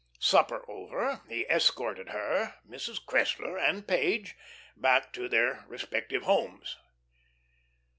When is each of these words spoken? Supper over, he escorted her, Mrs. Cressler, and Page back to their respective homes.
Supper 0.17 0.65
over, 0.67 1.21
he 1.29 1.45
escorted 1.45 2.09
her, 2.09 2.55
Mrs. 2.67 2.99
Cressler, 3.05 3.59
and 3.59 3.87
Page 3.87 4.35
back 4.75 5.13
to 5.13 5.29
their 5.29 5.63
respective 5.67 6.23
homes. 6.23 6.77